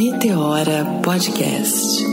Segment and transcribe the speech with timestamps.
[0.00, 2.09] Meteora Podcast.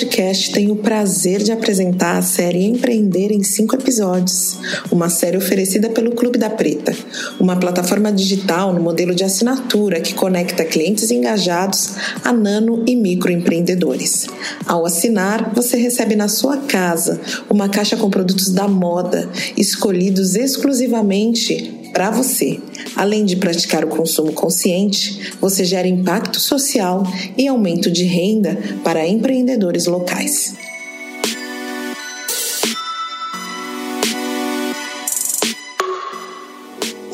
[0.00, 4.56] Podcast tem o prazer de apresentar a série Empreender em cinco episódios,
[4.90, 6.96] uma série oferecida pelo Clube da Preta,
[7.38, 14.26] uma plataforma digital no modelo de assinatura que conecta clientes engajados a nano e microempreendedores.
[14.66, 21.79] Ao assinar, você recebe na sua casa uma caixa com produtos da moda, escolhidos exclusivamente
[21.92, 22.60] para você.
[22.96, 27.02] Além de praticar o consumo consciente, você gera impacto social
[27.36, 30.54] e aumento de renda para empreendedores locais.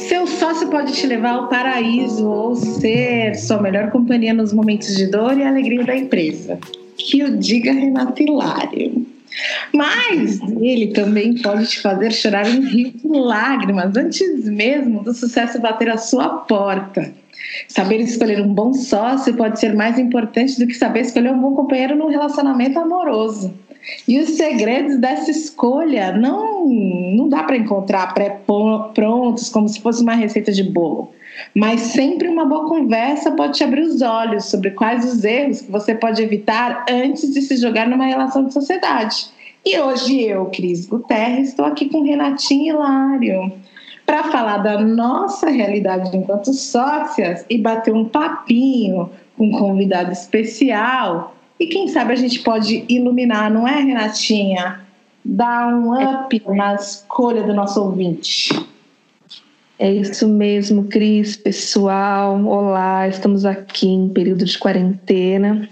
[0.09, 5.07] Seu sócio pode te levar ao paraíso ou ser sua melhor companhia nos momentos de
[5.07, 6.59] dor e alegria da empresa.
[6.97, 9.16] Que o diga Renato Hilário.
[9.73, 15.61] Mas ele também pode te fazer chorar um rio de lágrimas antes mesmo do sucesso
[15.61, 17.13] bater a sua porta.
[17.69, 21.55] Saber escolher um bom sócio pode ser mais importante do que saber escolher um bom
[21.55, 23.55] companheiro num relacionamento amoroso.
[24.07, 30.15] E os segredos dessa escolha não, não dá para encontrar pré-prontos, como se fosse uma
[30.15, 31.13] receita de bolo.
[31.55, 35.71] Mas sempre uma boa conversa pode te abrir os olhos sobre quais os erros que
[35.71, 39.29] você pode evitar antes de se jogar numa relação de sociedade.
[39.65, 43.53] E hoje eu, Cris Guterres, estou aqui com Renatinho Hilário
[44.07, 51.36] para falar da nossa realidade enquanto sócias e bater um papinho com um convidado especial.
[51.59, 54.81] E quem sabe a gente pode iluminar, não é, Renatinha?
[55.25, 58.51] Dar um up na escolha do nosso ouvinte.
[59.79, 62.43] É isso mesmo, Cris, pessoal.
[62.47, 65.69] Olá, estamos aqui em período de quarentena,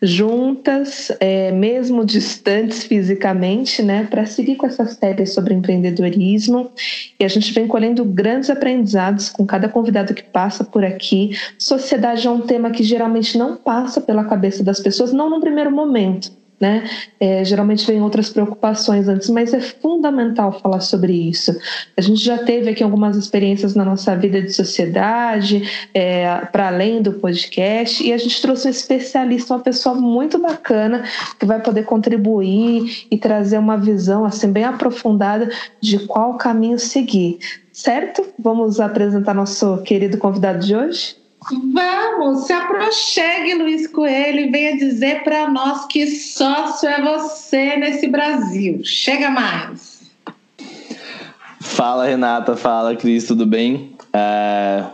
[0.00, 6.70] juntas, é, mesmo distantes fisicamente, né, para seguir com essa série sobre empreendedorismo.
[7.20, 11.36] E a gente vem colhendo grandes aprendizados com cada convidado que passa por aqui.
[11.58, 15.70] Sociedade é um tema que geralmente não passa pela cabeça das pessoas, não no primeiro
[15.70, 16.88] momento né?
[17.18, 21.52] É, geralmente vem outras preocupações antes, mas é fundamental falar sobre isso.
[21.96, 27.02] A gente já teve aqui algumas experiências na nossa vida de sociedade, é, para além
[27.02, 31.02] do podcast, e a gente trouxe um especialista, uma pessoa muito bacana,
[31.36, 37.40] que vai poder contribuir e trazer uma visão assim bem aprofundada de qual caminho seguir.
[37.72, 38.24] Certo?
[38.38, 41.21] Vamos apresentar nosso querido convidado de hoje?
[41.50, 48.06] Vamos, se aproxime, Luiz Coelho, e venha dizer para nós que sócio é você nesse
[48.06, 48.80] Brasil.
[48.84, 50.02] Chega mais.
[51.60, 52.56] Fala, Renata.
[52.56, 53.96] Fala, Cris, tudo bem?
[54.12, 54.84] É...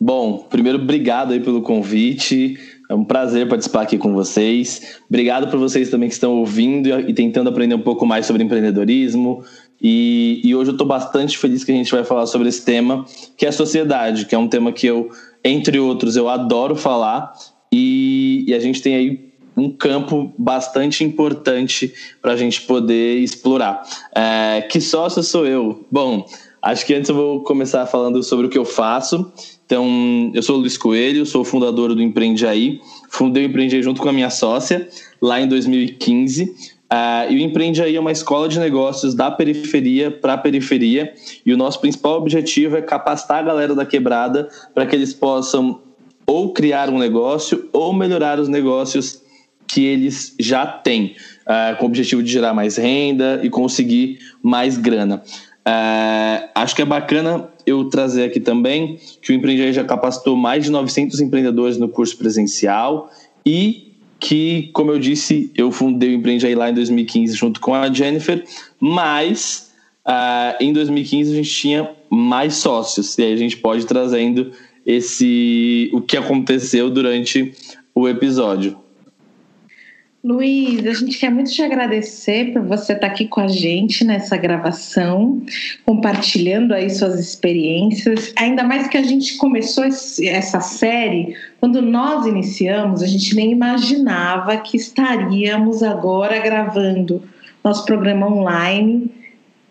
[0.00, 2.58] Bom, primeiro, obrigado aí pelo convite.
[2.88, 4.98] É um prazer participar aqui com vocês.
[5.08, 9.44] Obrigado por vocês também que estão ouvindo e tentando aprender um pouco mais sobre empreendedorismo.
[9.80, 13.04] E, e hoje eu estou bastante feliz que a gente vai falar sobre esse tema,
[13.36, 15.10] que é a sociedade, que é um tema que eu
[15.44, 17.32] entre outros, eu adoro falar
[17.70, 23.82] e, e a gente tem aí um campo bastante importante para a gente poder explorar.
[24.14, 25.84] É, que sócio sou eu?
[25.90, 26.26] Bom,
[26.60, 29.30] acho que antes eu vou começar falando sobre o que eu faço.
[29.66, 32.80] Então, eu sou o Luiz Coelho, sou fundador do Empreende Aí.
[33.08, 34.88] Fundei o Empreende Aí junto com a minha sócia,
[35.20, 36.54] lá em 2015.
[36.92, 41.14] Uh, e o Empreende Aí é uma escola de negócios da periferia para a periferia.
[41.44, 45.80] E o nosso principal objetivo é capacitar a galera da quebrada para que eles possam
[46.26, 49.22] ou criar um negócio ou melhorar os negócios
[49.66, 51.16] que eles já têm,
[51.46, 55.22] uh, com o objetivo de gerar mais renda e conseguir mais grana.
[55.66, 60.36] Uh, acho que é bacana eu trazer aqui também que o Empreende Aí já capacitou
[60.36, 63.10] mais de 900 empreendedores no curso presencial
[63.46, 63.91] e
[64.22, 68.44] que, como eu disse, eu fundei o Empreende lá em 2015 junto com a Jennifer,
[68.78, 69.72] mas
[70.06, 74.52] uh, em 2015 a gente tinha mais sócios, e aí a gente pode ir trazendo
[74.86, 77.52] esse o que aconteceu durante
[77.92, 78.78] o episódio.
[80.24, 84.36] Luiz, a gente quer muito te agradecer por você estar aqui com a gente nessa
[84.36, 85.42] gravação,
[85.84, 88.32] compartilhando aí suas experiências.
[88.36, 94.56] Ainda mais que a gente começou essa série, quando nós iniciamos, a gente nem imaginava
[94.58, 97.24] que estaríamos agora gravando
[97.64, 99.10] nosso programa online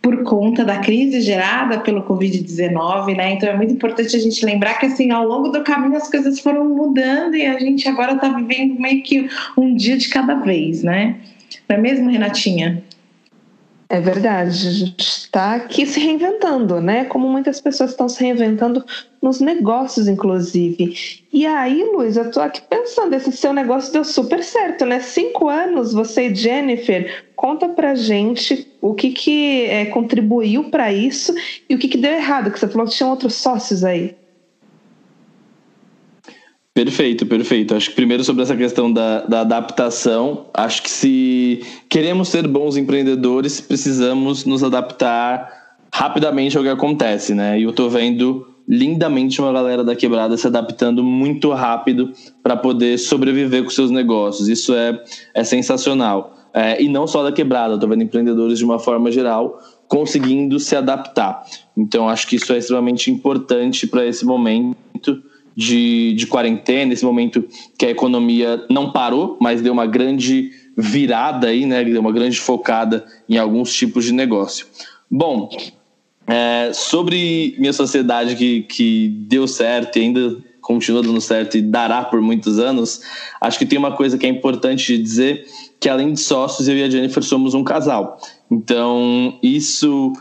[0.01, 3.33] por conta da crise gerada pelo Covid-19, né?
[3.33, 6.39] Então é muito importante a gente lembrar que assim, ao longo do caminho as coisas
[6.39, 10.81] foram mudando e a gente agora está vivendo meio que um dia de cada vez,
[10.81, 11.18] né?
[11.69, 12.83] Não é mesmo, Renatinha?
[13.94, 17.04] É verdade, a gente está aqui se reinventando, né?
[17.04, 18.86] Como muitas pessoas estão se reinventando
[19.22, 21.26] nos negócios, inclusive.
[21.34, 25.02] E aí, Luiz, eu estou aqui pensando, esse seu negócio deu super certo, né?
[25.02, 31.36] Cinco anos, você e Jennifer, conta pra gente o que, que é, contribuiu para isso
[31.70, 34.16] e o que, que deu errado, que você falou que tinha outros sócios aí.
[36.74, 37.76] Perfeito, perfeito.
[37.76, 42.78] Acho que primeiro sobre essa questão da, da adaptação, acho que se queremos ser bons
[42.78, 45.52] empreendedores, precisamos nos adaptar
[45.94, 47.60] rapidamente ao que acontece, né?
[47.60, 52.98] E eu tô vendo lindamente uma galera da quebrada se adaptando muito rápido para poder
[52.98, 54.48] sobreviver com seus negócios.
[54.48, 55.04] Isso é,
[55.34, 56.38] é sensacional.
[56.54, 59.60] É, e não só da quebrada, estou vendo empreendedores de uma forma geral
[59.90, 61.44] conseguindo se adaptar.
[61.76, 65.22] Então, acho que isso é extremamente importante para esse momento
[65.56, 67.44] de, de quarentena, esse momento
[67.77, 71.83] que a economia não parou, mas deu uma grande virada aí, né?
[71.83, 74.65] Deu uma grande focada em alguns tipos de negócio.
[75.09, 75.50] Bom,
[76.27, 82.03] é, sobre minha sociedade que, que deu certo e ainda continua dando certo e dará
[82.03, 83.01] por muitos anos,
[83.42, 85.45] acho que tem uma coisa que é importante dizer,
[85.80, 88.19] que além de sócios, eu e a Jennifer somos um casal.
[88.50, 90.13] Então, isso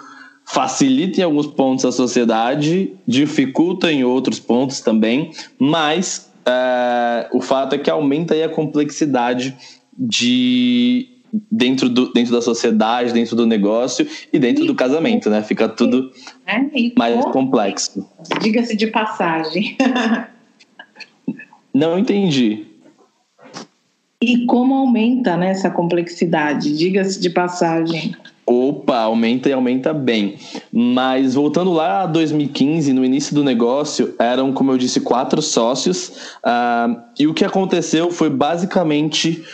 [0.52, 7.74] facilita em alguns pontos a sociedade, dificulta em outros pontos também, mas é, o fato
[7.74, 9.56] é que aumenta a complexidade
[9.96, 11.08] de
[11.50, 15.40] dentro, do, dentro da sociedade, dentro do negócio e dentro do casamento, né?
[15.42, 16.10] Fica tudo
[16.44, 16.58] é,
[16.96, 18.04] mais complexo.
[18.42, 19.76] Diga-se de passagem.
[21.72, 22.66] Não entendi.
[24.20, 26.76] E como aumenta né, essa complexidade?
[26.76, 28.16] Diga-se de passagem.
[28.52, 30.34] Opa, aumenta e aumenta bem.
[30.72, 36.08] Mas voltando lá a 2015, no início do negócio, eram, como eu disse, quatro sócios.
[36.44, 39.44] Uh, e o que aconteceu foi basicamente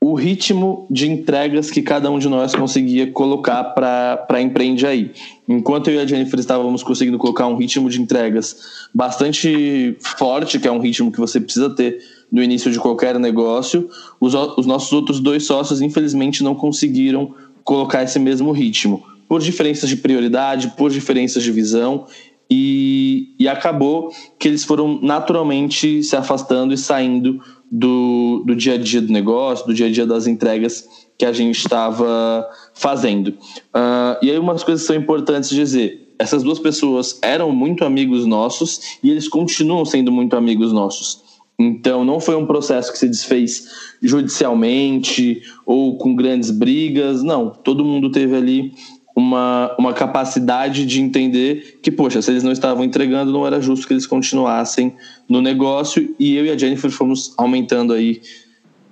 [0.00, 5.10] o ritmo de entregas que cada um de nós conseguia colocar para empreender aí.
[5.48, 10.68] Enquanto eu e a Jennifer estávamos conseguindo colocar um ritmo de entregas bastante forte, que
[10.68, 11.98] é um ritmo que você precisa ter
[12.30, 13.88] no início de qualquer negócio,
[14.20, 19.88] os, os nossos outros dois sócios, infelizmente, não conseguiram colocar esse mesmo ritmo, por diferenças
[19.88, 22.06] de prioridade, por diferenças de visão,
[22.50, 27.40] e, e acabou que eles foram naturalmente se afastando e saindo
[27.70, 30.86] do, do dia a dia do negócio, do dia a dia das entregas
[31.18, 33.28] que a gente estava fazendo.
[33.28, 38.26] Uh, e aí, umas coisas que são importantes dizer: essas duas pessoas eram muito amigos
[38.26, 41.23] nossos e eles continuam sendo muito amigos nossos.
[41.58, 43.68] Então, não foi um processo que se desfez
[44.02, 47.22] judicialmente ou com grandes brigas.
[47.22, 48.72] Não, todo mundo teve ali
[49.14, 53.86] uma, uma capacidade de entender que, poxa, se eles não estavam entregando, não era justo
[53.86, 54.94] que eles continuassem
[55.28, 56.14] no negócio.
[56.18, 58.20] E eu e a Jennifer fomos aumentando aí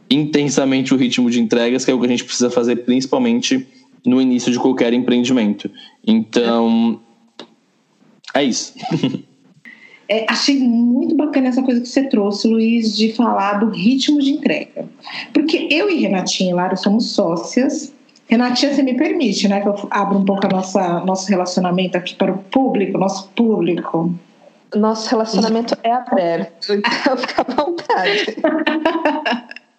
[0.09, 3.67] intensamente o ritmo de entregas, que é o que a gente precisa fazer principalmente
[4.05, 5.71] no início de qualquer empreendimento.
[6.07, 7.01] Então,
[8.35, 8.75] é isso.
[10.13, 14.33] É, achei muito bacana essa coisa que você trouxe, Luiz, de falar do ritmo de
[14.33, 14.85] entrega.
[15.33, 17.95] Porque eu e Renatinha e Lara somos sócias.
[18.29, 22.15] Renatinha, você me permite, né, que eu abra um pouco a nossa, nosso relacionamento aqui
[22.15, 24.15] para o público, nosso público.
[24.75, 28.37] Nosso relacionamento é aberto, então fica à vontade.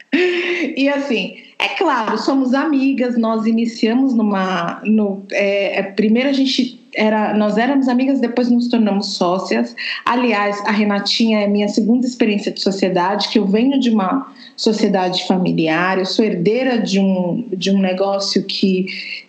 [0.76, 4.82] e assim, é claro, somos amigas, nós iniciamos numa.
[4.84, 9.76] No, é, é primeiro a gente era, nós éramos amigas, depois nos tornamos sócias.
[10.06, 15.26] Aliás, a Renatinha é minha segunda experiência de sociedade, que eu venho de uma sociedade
[15.28, 18.86] familiar, eu sou herdeira de um, de um negócio que,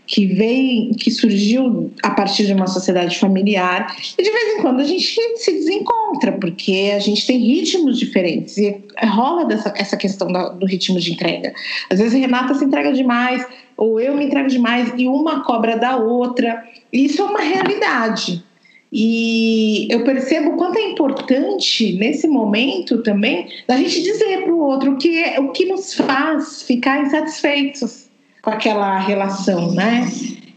[0.06, 3.96] que veio, que surgiu a partir de uma sociedade familiar.
[4.18, 8.56] E de vez em quando a gente se desencontra, porque a gente tem ritmos diferentes
[8.58, 11.54] e rola dessa, essa questão do ritmo de entrega.
[11.90, 13.46] Às vezes a Renata se entrega demais,
[13.76, 16.64] ou eu me entrego demais e uma cobra da outra.
[16.92, 18.44] Isso é uma realidade.
[18.92, 24.60] E eu percebo o quanto é importante nesse momento também da gente dizer para o
[24.60, 28.03] outro o que, é, o que nos faz ficar insatisfeitos
[28.44, 30.06] com aquela relação, né?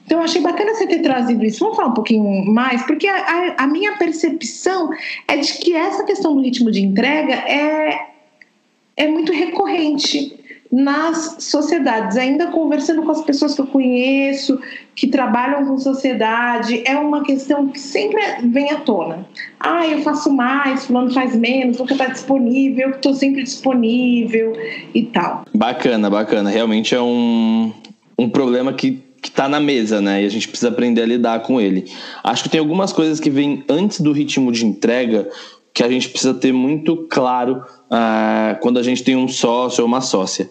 [0.05, 1.59] Então, eu achei bacana você ter trazido isso.
[1.59, 4.89] Vamos falar um pouquinho mais, porque a, a, minha percepção
[5.27, 8.07] é de que essa questão do ritmo de entrega é,
[8.95, 10.36] é muito recorrente
[10.71, 14.59] nas sociedades, ainda conversando com as pessoas que eu conheço,
[14.95, 19.25] que trabalham com sociedade, é uma questão que sempre vem à tona.
[19.59, 24.53] Ah, eu faço mais, fulano faz menos, nunca está disponível, estou sempre disponível
[24.93, 25.45] e tal.
[25.53, 26.49] Bacana, bacana.
[26.49, 27.71] Realmente é um,
[28.17, 30.23] um problema que que está na mesa, né?
[30.23, 31.85] E a gente precisa aprender a lidar com ele.
[32.23, 35.27] Acho que tem algumas coisas que vêm antes do ritmo de entrega
[35.77, 39.87] que a gente precisa ter muito claro uh, quando a gente tem um sócio ou
[39.87, 40.49] uma sócia.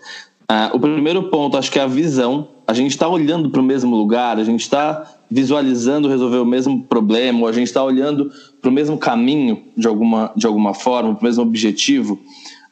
[0.48, 3.64] Uh, o primeiro ponto, acho que é a visão a gente está olhando para o
[3.64, 8.30] mesmo lugar, a gente está visualizando resolver o mesmo problema, ou a gente está olhando
[8.62, 12.20] para o mesmo caminho de alguma, de alguma forma, para o mesmo objetivo?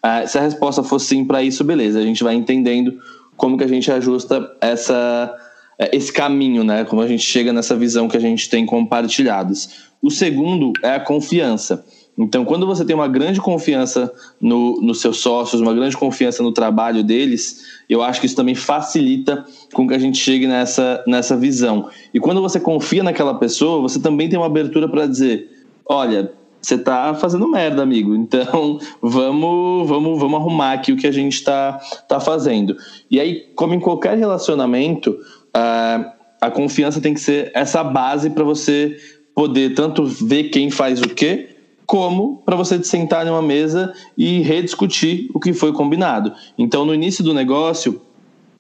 [0.04, 3.00] Uh, se a resposta for sim para isso, beleza, a gente vai entendendo
[3.36, 5.34] como que a gente ajusta essa,
[5.76, 6.84] é, esse caminho, né?
[6.84, 9.90] Como a gente chega nessa visão que a gente tem compartilhadas.
[10.00, 11.84] O segundo é a confiança.
[12.16, 16.52] Então, quando você tem uma grande confiança no, nos seus sócios, uma grande confiança no
[16.52, 21.36] trabalho deles, eu acho que isso também facilita com que a gente chegue nessa, nessa
[21.36, 21.88] visão.
[22.12, 25.50] E quando você confia naquela pessoa, você também tem uma abertura para dizer:
[25.84, 28.14] olha, você está fazendo merda, amigo.
[28.14, 32.76] Então, vamos, vamos, vamos arrumar aqui o que a gente está tá fazendo.
[33.10, 38.44] E aí, como em qualquer relacionamento, uh, a confiança tem que ser essa base para
[38.44, 38.96] você
[39.34, 41.53] poder tanto ver quem faz o quê,
[41.86, 46.32] como para você sentar em uma mesa e rediscutir o que foi combinado.
[46.56, 48.00] Então, no início do negócio,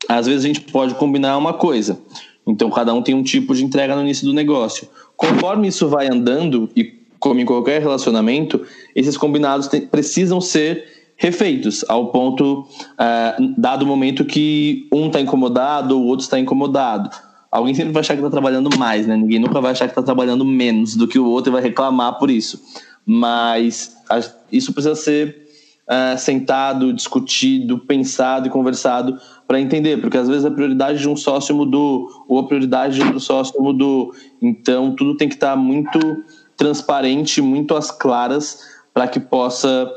[0.08, 1.98] às vezes a gente pode combinar uma coisa.
[2.46, 4.88] Então, cada um tem um tipo de entrega no início do negócio.
[5.16, 8.60] Conforme isso vai andando, e como em qualquer relacionamento,
[8.94, 15.98] esses combinados precisam ser refeitos, ao ponto, uh, dado o momento que um está incomodado,
[15.98, 17.08] o outro está incomodado
[17.54, 19.16] alguém sempre vai achar que está trabalhando mais, né?
[19.16, 22.18] Ninguém nunca vai achar que está trabalhando menos do que o outro e vai reclamar
[22.18, 22.60] por isso.
[23.06, 23.96] Mas
[24.50, 25.46] isso precisa ser
[25.88, 31.16] uh, sentado, discutido, pensado e conversado para entender, porque às vezes a prioridade de um
[31.16, 34.14] sócio mudou ou a prioridade de outro sócio mudou.
[34.40, 35.98] Então tudo tem que estar tá muito
[36.56, 38.60] transparente, muito às claras
[38.92, 39.90] para que possa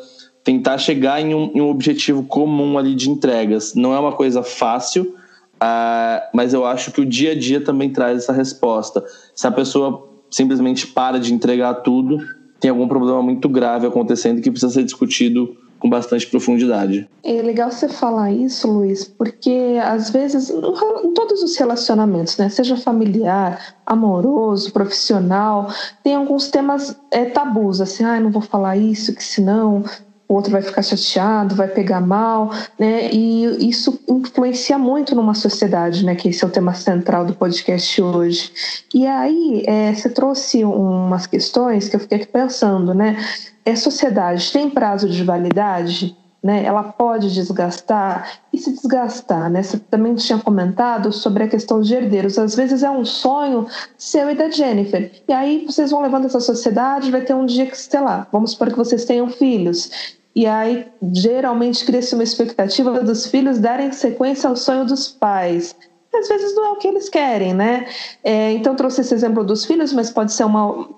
[0.44, 3.76] tentar chegar em um, em um objetivo comum ali de entregas.
[3.76, 5.16] Não é uma coisa fácil,
[5.58, 9.04] Uh, mas eu acho que o dia a dia também traz essa resposta.
[9.34, 12.20] Se a pessoa simplesmente para de entregar tudo,
[12.60, 17.08] tem algum problema muito grave acontecendo que precisa ser discutido com bastante profundidade.
[17.24, 22.76] É legal você falar isso, Luiz, porque às vezes, em todos os relacionamentos, né, seja
[22.76, 25.72] familiar, amoroso, profissional,
[26.04, 29.84] tem alguns temas é, tabus, assim, ah, não vou falar isso, que senão
[30.28, 33.10] o outro vai ficar chateado, vai pegar mal, né?
[33.12, 36.16] E isso influencia muito numa sociedade, né?
[36.16, 38.52] Que esse é o tema central do podcast hoje.
[38.94, 43.18] E aí, é, você trouxe umas questões que eu fiquei aqui pensando, né?
[43.64, 46.16] É sociedade tem prazo de validade?
[46.44, 49.64] Né, ela pode desgastar e se desgastar, né?
[49.64, 52.38] Você também tinha comentado sobre a questão de herdeiros.
[52.38, 53.66] Às vezes é um sonho
[53.98, 55.12] seu e da Jennifer.
[55.28, 58.52] E aí vocês vão levando essa sociedade, vai ter um dia que, sei lá, vamos
[58.52, 60.17] supor que vocês tenham filhos.
[60.38, 65.75] E aí, geralmente, cria-se uma expectativa dos filhos darem sequência ao sonho dos pais.
[66.13, 67.88] Às vezes não é o que eles querem, né?
[68.24, 70.89] É, então, trouxe esse exemplo dos filhos, mas pode ser uma,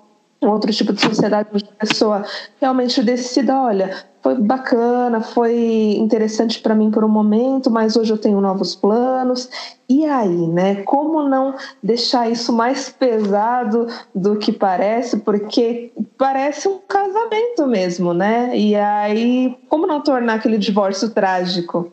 [0.42, 2.22] um outro tipo de sociedade onde a pessoa
[2.60, 8.18] realmente decida: olha, foi bacana, foi interessante para mim por um momento, mas hoje eu
[8.18, 9.48] tenho novos planos.
[9.88, 10.82] E aí, né?
[10.82, 15.18] Como não deixar isso mais pesado do que parece?
[15.18, 18.56] Porque parece um casamento mesmo, né?
[18.56, 21.90] E aí, como não tornar aquele divórcio trágico?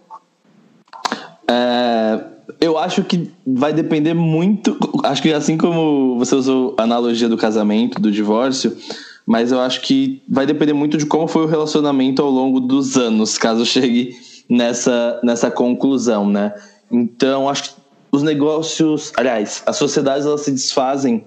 [1.49, 2.19] É,
[2.59, 4.77] eu acho que vai depender muito.
[5.03, 8.75] Acho que assim como você usou a analogia do casamento, do divórcio
[9.27, 12.95] mas eu acho que vai depender muito de como foi o relacionamento ao longo dos
[12.95, 14.15] anos, caso chegue
[14.49, 16.53] nessa, nessa conclusão, né?
[16.89, 17.69] Então, acho que
[18.09, 21.25] os negócios, aliás, as sociedades elas se desfazem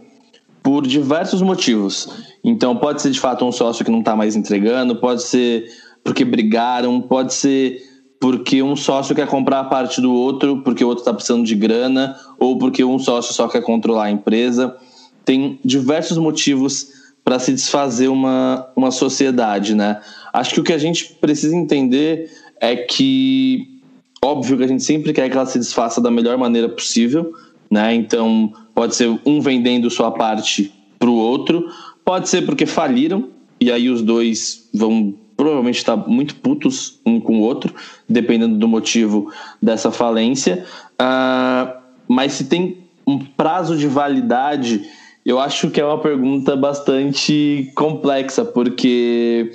[0.62, 2.09] por diversos motivos.
[2.42, 5.66] Então, pode ser de fato um sócio que não está mais entregando, pode ser
[6.02, 7.83] porque brigaram, pode ser
[8.19, 11.54] porque um sócio quer comprar a parte do outro, porque o outro está precisando de
[11.54, 14.75] grana, ou porque um sócio só quer controlar a empresa.
[15.23, 17.00] Tem diversos motivos
[17.30, 20.00] para se desfazer uma, uma sociedade, né?
[20.32, 22.28] Acho que o que a gente precisa entender
[22.60, 23.80] é que,
[24.20, 27.32] óbvio que a gente sempre quer que ela se desfaça da melhor maneira possível,
[27.70, 27.94] né?
[27.94, 31.68] Então, pode ser um vendendo sua parte para o outro,
[32.04, 33.28] pode ser porque faliram,
[33.60, 37.72] e aí os dois vão provavelmente estar muito putos um com o outro,
[38.08, 39.32] dependendo do motivo
[39.62, 40.66] dessa falência.
[41.00, 44.82] Uh, mas se tem um prazo de validade
[45.30, 49.52] eu acho que é uma pergunta bastante complexa, porque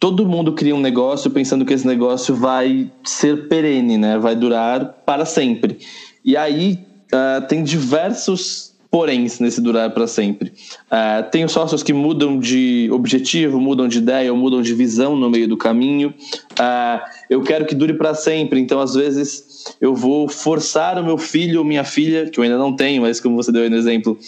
[0.00, 4.18] todo mundo cria um negócio pensando que esse negócio vai ser perene, né?
[4.18, 5.78] Vai durar para sempre.
[6.24, 6.80] E aí
[7.12, 10.52] uh, tem diversos poréns nesse durar para sempre.
[10.90, 15.30] Uh, tem sócios que mudam de objetivo, mudam de ideia, ou mudam de visão no
[15.30, 16.12] meio do caminho.
[16.52, 17.00] Uh,
[17.30, 21.60] eu quero que dure para sempre, então às vezes eu vou forçar o meu filho
[21.60, 24.18] ou minha filha, que eu ainda não tenho, mas como você deu aí no exemplo,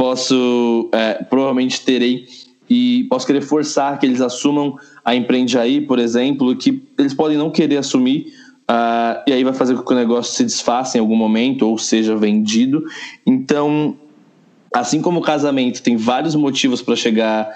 [0.00, 2.24] posso, é, provavelmente terei,
[2.70, 7.36] e posso querer forçar que eles assumam a Empreende Aí, por exemplo, que eles podem
[7.36, 11.00] não querer assumir uh, e aí vai fazer com que o negócio se desfaça em
[11.02, 12.82] algum momento ou seja vendido.
[13.26, 13.94] Então,
[14.74, 17.54] assim como o casamento tem vários motivos para chegar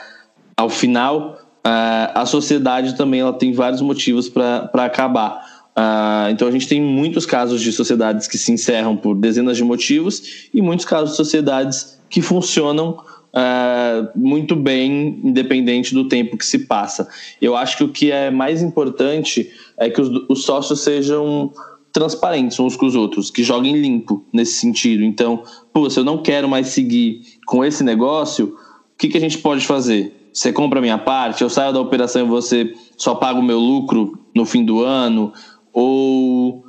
[0.55, 5.47] ao final, uh, a sociedade também ela tem vários motivos para acabar.
[5.71, 9.65] Uh, então a gente tem muitos casos de sociedades que se encerram por dezenas de
[9.65, 16.47] motivos e muitos casos de sociedades que funcionam uh, muito bem, independente do tempo que
[16.47, 17.09] se passa.
[17.43, 21.53] Eu acho que o que é mais importante é que os, os sócios sejam
[21.93, 25.03] transparentes uns com os outros, que joguem limpo nesse sentido.
[25.03, 25.43] Então,
[25.73, 28.57] pô, se eu não quero mais seguir com esse negócio,
[28.95, 30.31] o que, que a gente pode fazer?
[30.33, 33.59] Você compra a minha parte, eu saio da operação e você só paga o meu
[33.59, 35.33] lucro no fim do ano,
[35.73, 36.64] ou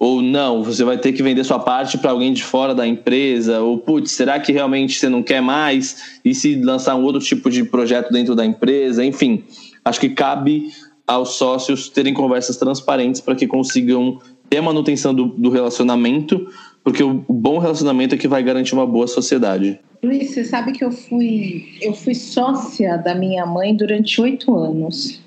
[0.00, 3.60] ou não, você vai ter que vender sua parte para alguém de fora da empresa,
[3.60, 6.18] ou putz, será que realmente você não quer mais?
[6.24, 9.04] E se lançar um outro tipo de projeto dentro da empresa?
[9.04, 9.44] Enfim,
[9.84, 10.68] acho que cabe
[11.06, 16.48] aos sócios terem conversas transparentes para que consigam ter a manutenção do, do relacionamento,
[16.82, 19.78] porque o, bom relacionamento é que vai garantir uma boa sociedade.
[20.02, 25.20] Luiz, você sabe que eu fui, eu fui sócia da minha mãe durante oito anos.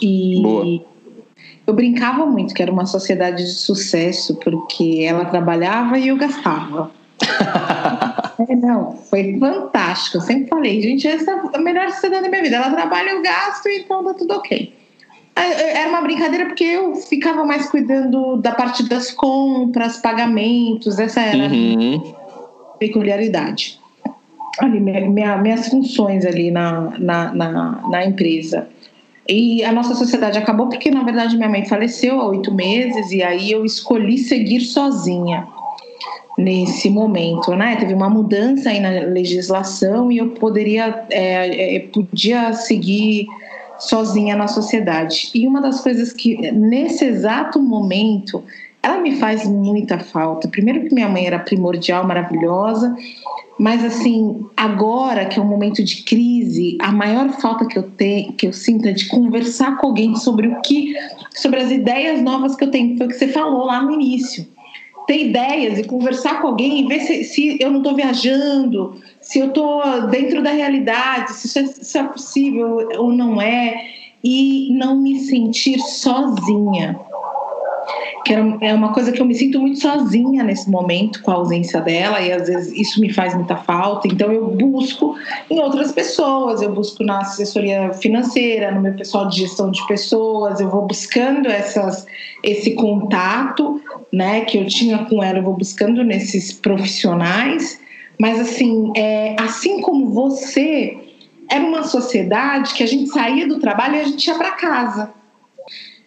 [0.00, 0.93] E boa
[1.66, 6.90] eu brincava muito que era uma sociedade de sucesso, porque ela trabalhava e eu gastava.
[8.48, 10.18] é, não, foi fantástico.
[10.18, 12.56] Eu sempre falei, gente, essa é a melhor sociedade da minha vida.
[12.56, 14.74] Ela trabalha, eu gasto, então tá tudo ok.
[15.36, 21.52] Era uma brincadeira porque eu ficava mais cuidando da parte das compras, pagamentos, essa era
[21.52, 22.14] uhum.
[22.74, 23.80] a peculiaridade.
[24.60, 28.68] Ali, minha, minhas funções ali na, na, na, na empresa.
[29.28, 33.22] E a nossa sociedade acabou porque, na verdade, minha mãe faleceu há oito meses e
[33.22, 35.46] aí eu escolhi seguir sozinha
[36.36, 37.76] nesse momento, né?
[37.76, 43.26] Teve uma mudança aí na legislação e eu poderia, é, é, podia seguir
[43.78, 45.30] sozinha na sociedade.
[45.34, 48.42] E uma das coisas que, nesse exato momento,
[48.84, 50.46] ela me faz muita falta.
[50.46, 52.94] Primeiro que minha mãe era primordial, maravilhosa,
[53.58, 58.34] mas assim, agora que é um momento de crise, a maior falta que eu tenho,
[58.34, 60.92] que eu sinto é de conversar com alguém sobre o que,
[61.34, 64.46] sobre as ideias novas que eu tenho, foi o que você falou lá no início.
[65.06, 69.38] Ter ideias e conversar com alguém e ver se, se eu não estou viajando, se
[69.38, 73.82] eu estou dentro da realidade, se isso, é, se isso é possível ou não é,
[74.22, 77.00] e não me sentir sozinha
[78.24, 81.80] que é uma coisa que eu me sinto muito sozinha nesse momento com a ausência
[81.80, 84.08] dela e às vezes isso me faz muita falta.
[84.08, 85.14] Então eu busco
[85.50, 90.58] em outras pessoas, eu busco na assessoria financeira, no meu pessoal de gestão de pessoas,
[90.58, 92.06] eu vou buscando essas
[92.42, 93.80] esse contato,
[94.12, 97.80] né, que eu tinha com ela, eu vou buscando nesses profissionais.
[98.18, 100.96] Mas assim, é, assim como você,
[101.50, 105.23] era uma sociedade que a gente saía do trabalho e a gente ia para casa.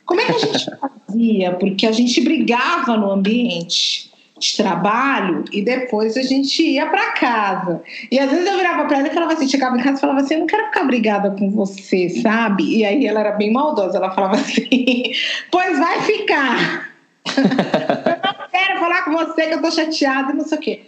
[0.08, 1.52] Como é que a gente fazia?
[1.54, 7.82] Porque a gente brigava no ambiente de trabalho e depois a gente ia para casa.
[8.10, 10.22] E às vezes eu virava para ela e falava assim, chegava em casa e falava
[10.22, 12.78] assim, eu não quero ficar brigada com você, sabe?
[12.78, 15.12] E aí ela era bem maldosa, ela falava assim,
[15.52, 16.90] pois vai ficar.
[17.36, 20.82] eu não quero falar com você que eu tô chateada e não sei o quê.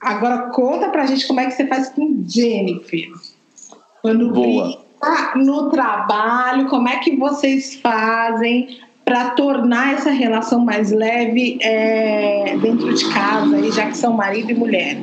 [0.00, 3.08] Agora conta pra gente como é que você faz com Jennifer.
[4.02, 4.85] Quando Boa
[5.36, 12.92] no trabalho, como é que vocês fazem para tornar essa relação mais leve é, dentro
[12.92, 14.98] de casa, já que são marido e mulher?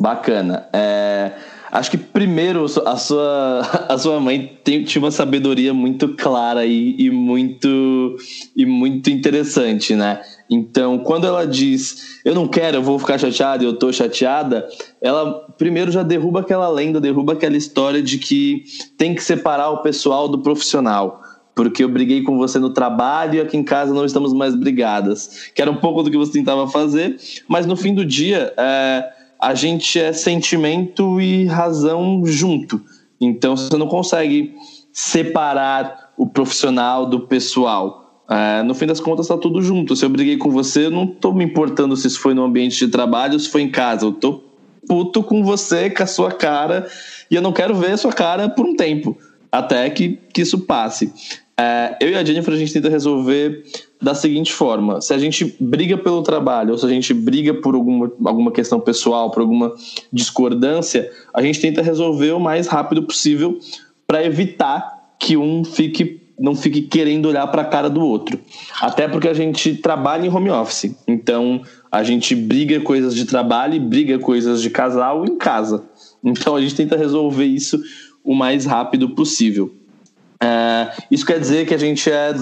[0.00, 0.68] Bacana.
[0.72, 1.32] É,
[1.70, 6.96] acho que primeiro a sua, a sua mãe tem, tinha uma sabedoria muito clara e,
[6.98, 8.16] e, muito,
[8.54, 10.20] e muito interessante, né?
[10.48, 14.66] Então, quando ela diz eu não quero, eu vou ficar chateada, eu tô chateada,
[15.00, 18.64] ela primeiro já derruba aquela lenda, derruba aquela história de que
[18.96, 21.22] tem que separar o pessoal do profissional.
[21.54, 25.50] Porque eu briguei com você no trabalho e aqui em casa não estamos mais brigadas.
[25.54, 27.16] Que era um pouco do que você tentava fazer,
[27.48, 29.04] mas no fim do dia, é,
[29.40, 32.80] a gente é sentimento e razão junto.
[33.20, 34.54] Então você não consegue
[34.92, 38.24] separar o profissional do pessoal.
[38.28, 39.94] É, no fim das contas, está tudo junto.
[39.94, 42.78] Se eu briguei com você, eu não estou me importando se isso foi no ambiente
[42.84, 44.06] de trabalho ou se foi em casa.
[44.06, 44.42] Eu tô
[44.88, 46.88] puto com você, com a sua cara,
[47.30, 49.16] e eu não quero ver a sua cara por um tempo,
[49.50, 51.12] até que, que isso passe.
[51.58, 53.64] É, eu e a Jennifer, a gente tenta resolver
[54.00, 57.74] da seguinte forma: se a gente briga pelo trabalho, ou se a gente briga por
[57.74, 59.74] alguma, alguma questão pessoal, por alguma
[60.12, 63.58] discordância, a gente tenta resolver o mais rápido possível
[64.06, 68.38] para evitar que um fique não fique querendo olhar para a cara do outro.
[68.80, 70.94] Até porque a gente trabalha em home office.
[71.08, 75.84] Então, a gente briga coisas de trabalho e briga coisas de casal em casa.
[76.22, 77.82] Então, a gente tenta resolver isso
[78.22, 79.74] o mais rápido possível.
[80.42, 82.34] É, isso quer dizer que a gente é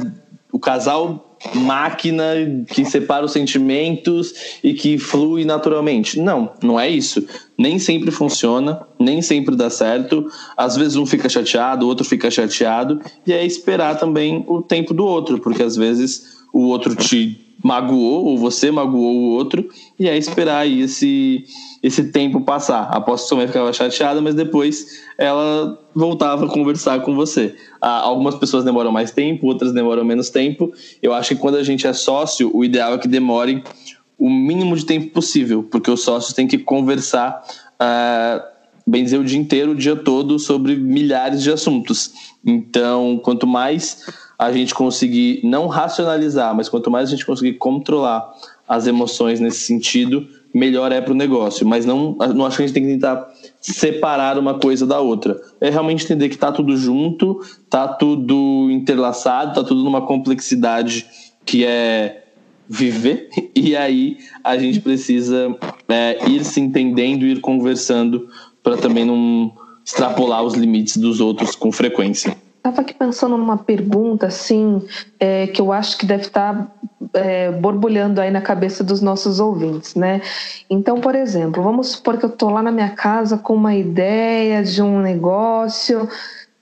[0.54, 6.20] o casal máquina que separa os sentimentos e que flui naturalmente.
[6.20, 7.26] Não, não é isso.
[7.58, 10.24] Nem sempre funciona, nem sempre dá certo.
[10.56, 14.94] Às vezes um fica chateado, o outro fica chateado, e é esperar também o tempo
[14.94, 19.66] do outro, porque às vezes o outro te magoou ou você magoou o outro,
[19.98, 21.46] e é esperar aí esse
[21.82, 22.84] esse tempo passar.
[22.90, 27.54] Aposto que sua mãe ficava chateada, mas depois ela voltava a conversar com você.
[27.80, 30.72] Ah, algumas pessoas demoram mais tempo, outras demoram menos tempo.
[31.02, 33.62] Eu acho que quando a gente é sócio, o ideal é que demore
[34.18, 37.42] o mínimo de tempo possível, porque os sócios têm que conversar,
[37.78, 38.42] ah,
[38.86, 42.12] bem dizer, o dia inteiro, o dia todo, sobre milhares de assuntos.
[42.44, 44.04] Então, quanto mais
[44.38, 48.32] a gente conseguir não racionalizar, mas quanto mais a gente conseguir controlar
[48.68, 51.66] as emoções nesse sentido, melhor é para o negócio.
[51.66, 53.28] Mas não, não acho que a gente tem que tentar
[53.60, 55.40] separar uma coisa da outra.
[55.60, 61.06] É realmente entender que está tudo junto, está tudo interlaçado, está tudo numa complexidade
[61.44, 62.22] que é
[62.66, 65.54] viver, e aí a gente precisa
[65.86, 68.26] é, ir se entendendo, ir conversando
[68.62, 69.52] para também não
[69.84, 72.34] extrapolar os limites dos outros com frequência.
[72.66, 74.82] Estava aqui pensando numa pergunta assim
[75.20, 76.72] é, que eu acho que deve estar tá,
[77.12, 80.22] é, borbulhando aí na cabeça dos nossos ouvintes, né?
[80.70, 84.64] Então, por exemplo, vamos supor que eu estou lá na minha casa com uma ideia
[84.64, 86.08] de um negócio.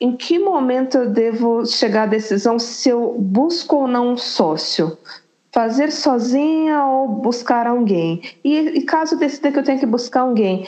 [0.00, 4.98] Em que momento eu devo chegar à decisão se eu busco ou não um sócio?
[5.52, 8.22] Fazer sozinha ou buscar alguém?
[8.42, 10.66] E, e caso decida que eu tenho que buscar alguém,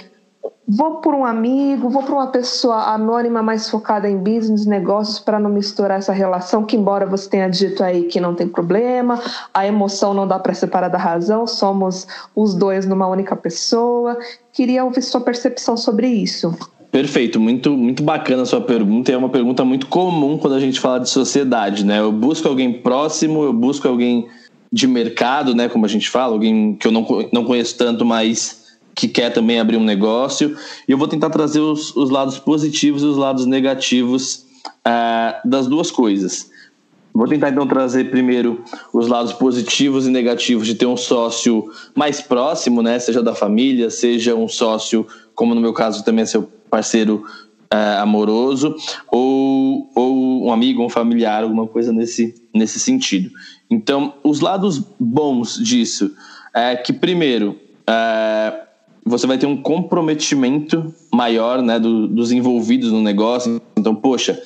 [0.66, 5.38] vou por um amigo, vou por uma pessoa anônima mais focada em business, negócios, para
[5.38, 9.20] não misturar essa relação, que embora você tenha dito aí que não tem problema,
[9.53, 14.18] a emoção não dá para separar da razão, somos os dois numa única pessoa.
[14.53, 16.57] Queria ouvir sua percepção sobre isso.
[16.90, 19.11] Perfeito, muito, muito bacana a sua pergunta.
[19.11, 21.98] É uma pergunta muito comum quando a gente fala de sociedade, né?
[21.98, 24.29] Eu busco alguém próximo, eu busco alguém
[24.72, 25.68] de mercado, né?
[25.68, 28.63] Como a gente fala, alguém que eu não, não conheço tanto, mas
[28.94, 30.57] que quer também abrir um negócio.
[30.87, 35.66] E eu vou tentar trazer os, os lados positivos e os lados negativos uh, das
[35.66, 36.50] duas coisas.
[37.12, 42.20] Vou tentar então trazer primeiro os lados positivos e negativos de ter um sócio mais
[42.20, 42.98] próximo, né?
[42.98, 47.24] Seja da família, seja um sócio, como no meu caso também é seu parceiro
[47.72, 48.74] uh, amoroso,
[49.12, 53.30] ou, ou um amigo, um familiar, alguma coisa nesse, nesse sentido.
[53.70, 56.11] Então, os lados bons disso
[56.52, 57.57] é que, primeiro,
[57.88, 58.63] uh,
[59.05, 63.61] você vai ter um comprometimento maior né, do, dos envolvidos no negócio.
[63.77, 64.40] Então, poxa,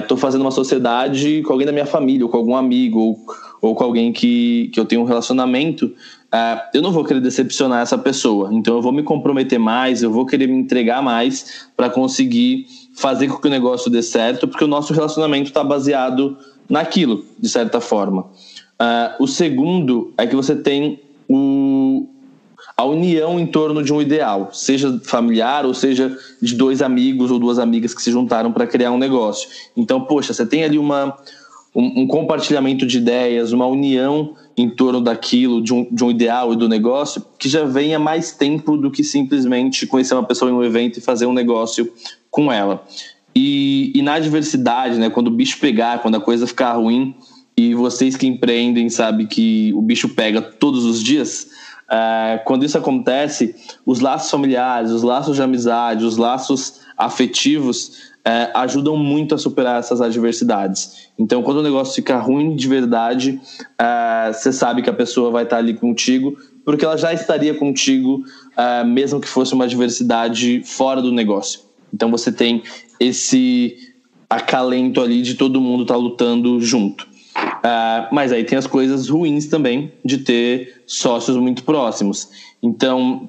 [0.00, 3.18] estou é, fazendo uma sociedade com alguém da minha família, ou com algum amigo, ou,
[3.60, 5.92] ou com alguém que, que eu tenho um relacionamento.
[6.32, 8.48] É, eu não vou querer decepcionar essa pessoa.
[8.52, 13.28] Então, eu vou me comprometer mais, eu vou querer me entregar mais para conseguir fazer
[13.28, 17.80] com que o negócio dê certo, porque o nosso relacionamento está baseado naquilo, de certa
[17.80, 18.22] forma.
[18.80, 22.06] Uh, o segundo é que você tem o,
[22.76, 27.38] a união em torno de um ideal, seja familiar ou seja de dois amigos ou
[27.38, 29.48] duas amigas que se juntaram para criar um negócio.
[29.74, 31.16] Então, poxa, você tem ali uma,
[31.74, 36.52] um, um, compartilhamento de ideias, uma união em torno daquilo, de um, de um ideal
[36.52, 40.50] e do negócio, que já vem há mais tempo do que simplesmente conhecer uma pessoa
[40.50, 41.90] em um evento e fazer um negócio
[42.30, 42.84] com ela.
[43.34, 47.14] E, e na diversidade, né, quando o bicho pegar, quando a coisa ficar ruim,
[47.56, 51.48] e vocês que empreendem sabem que o bicho pega todos os dias,
[51.90, 58.50] é, quando isso acontece, os laços familiares, os laços de amizade, os laços afetivos é,
[58.54, 61.08] ajudam muito a superar essas adversidades.
[61.16, 63.40] Então, quando o negócio fica ruim de verdade,
[63.78, 68.24] é, você sabe que a pessoa vai estar ali contigo, porque ela já estaria contigo,
[68.56, 71.60] é, mesmo que fosse uma adversidade fora do negócio.
[71.94, 72.64] Então, você tem
[72.98, 73.76] esse
[74.28, 77.06] acalento ali de todo mundo estar tá lutando junto.
[77.66, 82.28] Uh, mas aí tem as coisas ruins também de ter sócios muito próximos.
[82.62, 83.28] Então,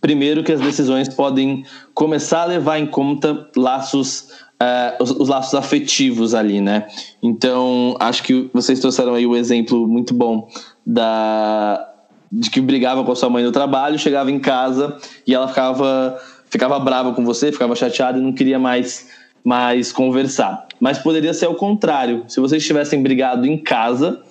[0.00, 4.28] primeiro que as decisões podem começar a levar em conta laços,
[4.62, 6.86] uh, os, os, laços afetivos ali, né?
[7.20, 10.48] Então, acho que vocês trouxeram aí o exemplo muito bom
[10.86, 11.92] da
[12.30, 16.20] de que brigava com a sua mãe no trabalho, chegava em casa e ela ficava
[16.48, 19.08] ficava brava com você, ficava chateada e não queria mais
[19.42, 20.65] mais conversar.
[20.80, 22.24] Mas poderia ser o contrário.
[22.28, 24.22] Se vocês tivessem brigado em casa,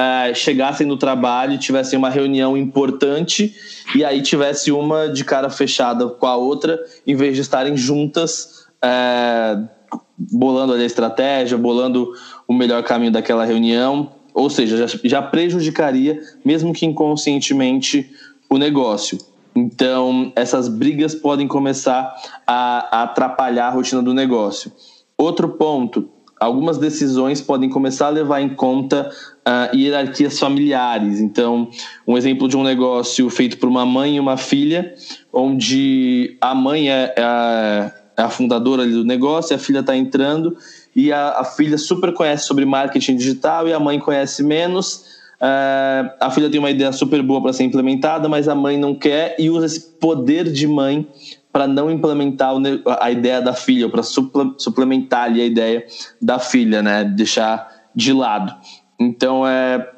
[0.00, 3.54] uh, chegassem no trabalho, tivessem uma reunião importante
[3.94, 8.66] e aí tivesse uma de cara fechada com a outra, em vez de estarem juntas,
[8.84, 9.68] uh,
[10.16, 12.12] bolando a estratégia, bolando
[12.46, 14.12] o melhor caminho daquela reunião.
[14.32, 18.10] Ou seja, já, já prejudicaria, mesmo que inconscientemente,
[18.48, 19.18] o negócio.
[19.54, 22.14] Então, essas brigas podem começar
[22.46, 24.72] a, a atrapalhar a rotina do negócio.
[25.20, 26.08] Outro ponto,
[26.40, 29.10] algumas decisões podem começar a levar em conta
[29.46, 31.20] uh, hierarquias familiares.
[31.20, 31.68] Então,
[32.06, 34.94] um exemplo de um negócio feito por uma mãe e uma filha,
[35.30, 40.56] onde a mãe é, é a, é a fundadora do negócio, a filha está entrando
[40.96, 45.04] e a, a, filha super conhece sobre marketing digital e a mãe conhece menos.
[45.36, 48.94] Uh, a filha tem uma ideia super boa para ser implementada, mas a mãe não
[48.94, 51.06] quer e usa esse poder de mãe
[51.52, 52.54] para não implementar
[53.00, 55.84] a ideia da filha, ou para suplementar ali a ideia
[56.20, 57.04] da filha, né?
[57.04, 58.54] Deixar de lado.
[58.98, 59.88] Então é,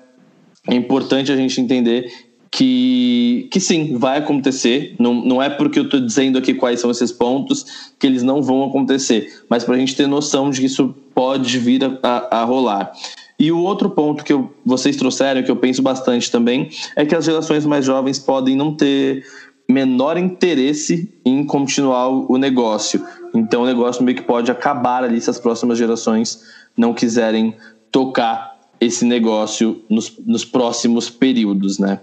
[0.69, 2.11] é importante a gente entender
[2.51, 4.95] que, que sim, vai acontecer.
[4.99, 8.43] Não, não é porque eu estou dizendo aqui quais são esses pontos que eles não
[8.43, 12.41] vão acontecer, mas para a gente ter noção de que isso pode vir a, a,
[12.41, 12.93] a rolar.
[13.39, 17.15] E o outro ponto que eu, vocês trouxeram, que eu penso bastante também, é que
[17.15, 19.25] as gerações mais jovens podem não ter
[19.69, 23.05] menor interesse em continuar o negócio.
[23.35, 26.43] Então o negócio meio que pode acabar ali se as próximas gerações
[26.77, 27.57] não quiserem
[27.91, 32.01] tocar esse negócio nos, nos próximos períodos, né?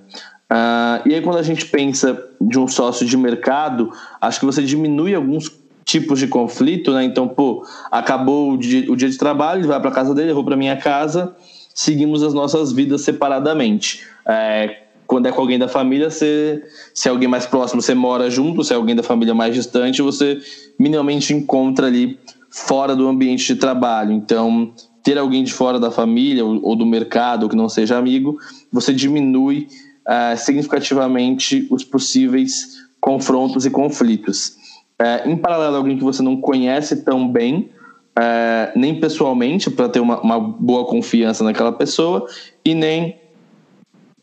[0.51, 4.63] Uh, e aí quando a gente pensa de um sócio de mercado, acho que você
[4.63, 5.51] diminui alguns
[5.85, 7.03] tipos de conflito, né?
[7.03, 10.35] Então, pô, acabou o dia, o dia de trabalho, ele vai para casa dele, eu
[10.35, 11.35] vou para minha casa,
[11.73, 14.05] seguimos as nossas vidas separadamente.
[14.25, 18.29] É, quando é com alguém da família, você, se é alguém mais próximo, você mora
[18.29, 20.39] junto, se é alguém da família mais distante, você
[20.77, 22.19] minimamente encontra ali
[22.51, 24.11] fora do ambiente de trabalho.
[24.11, 24.71] Então,
[25.03, 28.37] ter alguém de fora da família ou, ou do mercado que não seja amigo,
[28.71, 29.67] você diminui
[30.07, 34.49] uh, significativamente os possíveis confrontos e conflitos.
[35.01, 37.71] Uh, em paralelo, alguém que você não conhece tão bem,
[38.15, 42.27] uh, nem pessoalmente, para ter uma, uma boa confiança naquela pessoa,
[42.63, 43.17] e nem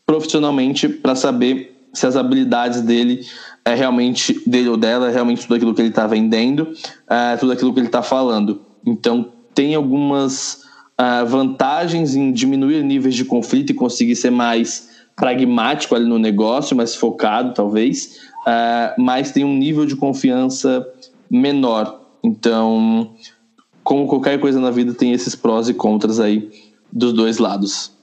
[0.07, 3.25] profissionalmente para saber se as habilidades dele
[3.65, 6.71] é realmente dele ou dela é realmente tudo aquilo que ele está vendendo,
[7.09, 8.61] é tudo aquilo que ele está falando.
[8.85, 10.63] Então tem algumas
[10.99, 16.77] uh, vantagens em diminuir níveis de conflito e conseguir ser mais pragmático ali no negócio,
[16.77, 20.87] mais focado talvez, uh, mas tem um nível de confiança
[21.29, 21.99] menor.
[22.23, 23.11] Então,
[23.83, 26.49] como qualquer coisa na vida, tem esses prós e contras aí
[26.91, 27.96] dos dois lados.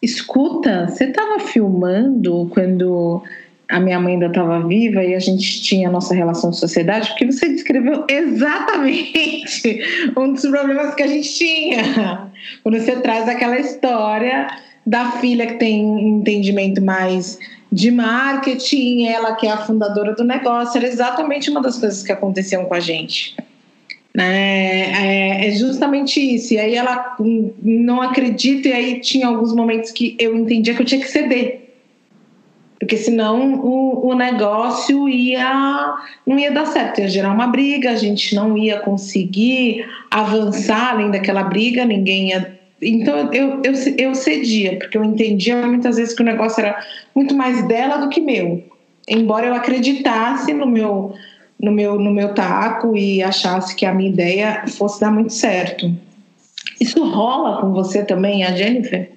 [0.00, 3.22] Escuta, você estava filmando quando
[3.68, 7.10] a minha mãe ainda estava viva e a gente tinha a nossa relação de sociedade,
[7.10, 9.80] porque você descreveu exatamente
[10.16, 12.30] um dos problemas que a gente tinha.
[12.62, 14.46] Quando você traz aquela história
[14.86, 15.82] da filha que tem
[16.18, 17.38] entendimento mais
[17.70, 22.10] de marketing, ela que é a fundadora do negócio, era exatamente uma das coisas que
[22.10, 23.36] aconteciam com a gente.
[24.14, 25.44] Né?
[25.44, 26.54] É, é, justamente isso.
[26.54, 27.16] E aí ela
[27.62, 31.68] não acredita, e aí tinha alguns momentos que eu entendia que eu tinha que ceder.
[32.78, 37.96] Porque senão o, o negócio ia não ia dar certo, ia gerar uma briga, a
[37.96, 42.58] gente não ia conseguir avançar além daquela briga, ninguém ia.
[42.80, 46.80] Então eu, eu, eu cedia, porque eu entendia muitas vezes que o negócio era
[47.14, 48.62] muito mais dela do que meu.
[49.08, 51.14] Embora eu acreditasse no meu
[51.60, 55.92] no meu, no meu taco e achasse que a minha ideia fosse dar muito certo.
[56.80, 59.10] Isso rola com você também, a Jennifer?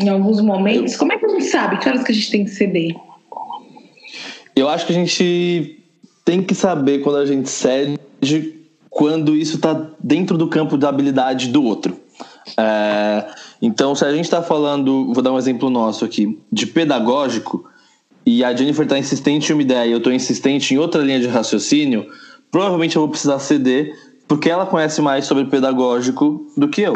[0.00, 0.96] Em alguns momentos?
[0.96, 2.96] Como é que a gente sabe que horas que a gente tem que ceder?
[4.56, 5.78] Eu acho que a gente
[6.24, 7.98] tem que saber quando a gente cede,
[8.88, 11.96] quando isso está dentro do campo da habilidade do outro.
[12.56, 13.26] É,
[13.62, 17.68] então, se a gente está falando, vou dar um exemplo nosso aqui, de pedagógico,
[18.24, 21.20] e a Jennifer está insistente em uma ideia e eu estou insistente em outra linha
[21.20, 22.06] de raciocínio,
[22.50, 23.94] provavelmente eu vou precisar ceder,
[24.28, 26.94] porque ela conhece mais sobre pedagógico do que eu.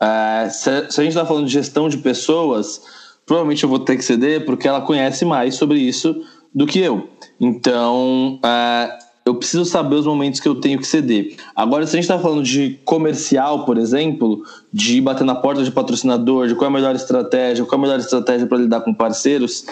[0.00, 2.82] É, se, se, a gente está falando de gestão de pessoas,
[3.26, 6.14] provavelmente eu vou ter que ceder, porque ela conhece mais sobre isso
[6.54, 7.08] do que eu.
[7.40, 11.36] Então, é, eu preciso saber os momentos que eu tenho que ceder.
[11.56, 15.70] Agora, se a gente está falando de comercial, por exemplo, de bater na porta de
[15.70, 18.92] patrocinador, de qual é a melhor estratégia, qual é a melhor estratégia para lidar com
[18.92, 19.64] parceiros,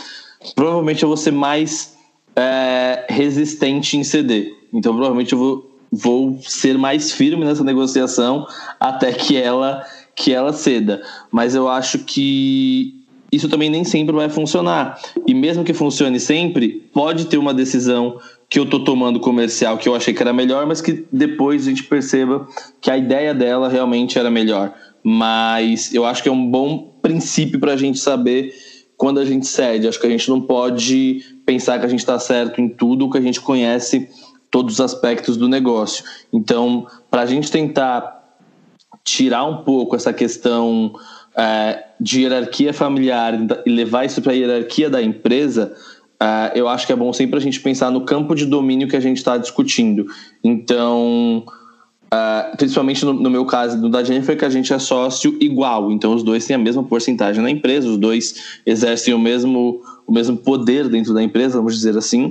[0.55, 1.97] provavelmente eu vou ser mais
[2.37, 4.55] é, resistente em ceder.
[4.73, 8.47] Então, provavelmente eu vou, vou ser mais firme nessa negociação
[8.81, 11.03] até que ela, que ela ceda.
[11.31, 12.95] Mas eu acho que
[13.31, 14.99] isso também nem sempre vai funcionar.
[15.27, 19.89] E mesmo que funcione sempre, pode ter uma decisão que eu estou tomando comercial que
[19.89, 22.47] eu achei que era melhor, mas que depois a gente perceba
[22.83, 24.75] que a ideia dela realmente era melhor.
[25.03, 28.53] Mas eu acho que é um bom princípio para a gente saber
[29.03, 29.89] quando a gente cede.
[29.89, 33.19] Acho que a gente não pode pensar que a gente está certo em tudo, que
[33.19, 34.09] a gente conhece
[34.49, 36.05] todos os aspectos do negócio.
[36.33, 38.37] Então, para a gente tentar
[39.03, 40.95] tirar um pouco essa questão
[41.37, 43.35] é, de hierarquia familiar
[43.67, 45.75] e levar isso para a hierarquia da empresa,
[46.21, 48.95] é, eu acho que é bom sempre a gente pensar no campo de domínio que
[48.95, 50.07] a gente está discutindo.
[50.45, 51.45] Então,
[52.13, 55.91] Uh, principalmente no, no, meu caso, no da Jennifer, que a gente é sócio igual.
[55.91, 60.13] Então, os dois têm a mesma porcentagem na empresa, os dois exercem o mesmo, o
[60.13, 62.27] mesmo poder dentro da empresa, vamos dizer assim.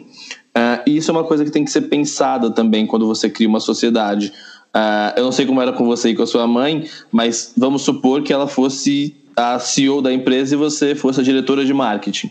[0.55, 3.47] Uh, e isso é uma coisa que tem que ser pensada também quando você cria
[3.47, 4.31] uma sociedade.
[4.67, 7.81] Uh, eu não sei como era com você e com a sua mãe, mas vamos
[7.81, 12.29] supor que ela fosse a CEO da empresa e você fosse a diretora de marketing.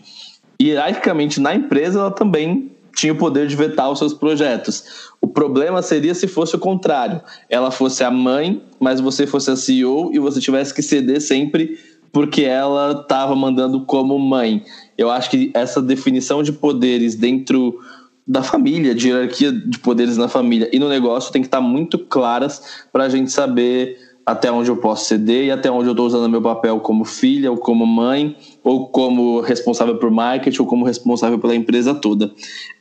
[0.62, 5.10] Hierarquicamente, na empresa, ela também tinha o poder de vetar os seus projetos.
[5.20, 7.20] O problema seria se fosse o contrário.
[7.48, 11.78] Ela fosse a mãe, mas você fosse a CEO e você tivesse que ceder sempre
[12.12, 14.64] porque ela estava mandando como mãe.
[14.98, 17.78] Eu acho que essa definição de poderes dentro
[18.26, 21.98] da família, de hierarquia de poderes na família e no negócio tem que estar muito
[21.98, 26.06] claras para a gente saber até onde eu posso ceder e até onde eu estou
[26.06, 30.84] usando meu papel como filha ou como mãe ou como responsável por marketing ou como
[30.84, 32.30] responsável pela empresa toda.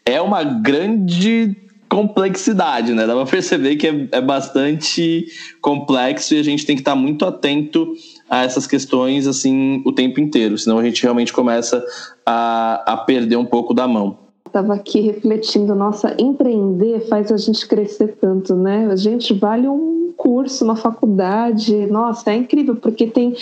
[0.05, 1.55] É uma grande
[1.89, 3.07] complexidade, né?
[3.07, 5.25] Dá pra perceber que é, é bastante
[5.59, 7.93] complexo e a gente tem que estar muito atento
[8.29, 11.83] a essas questões assim o tempo inteiro, senão a gente realmente começa
[12.25, 14.17] a, a perder um pouco da mão.
[14.45, 18.87] Estava aqui refletindo, nossa, empreender faz a gente crescer tanto, né?
[18.91, 23.35] A gente vale um curso, uma faculdade, nossa, é incrível, porque tem